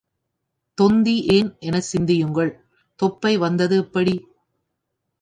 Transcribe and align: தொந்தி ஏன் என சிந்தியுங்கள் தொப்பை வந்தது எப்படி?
தொந்தி 0.77 1.15
ஏன் 1.27 1.51
என 1.59 1.79
சிந்தியுங்கள் 1.81 2.51
தொப்பை 2.99 3.33
வந்தது 3.37 3.77
எப்படி? 3.77 4.15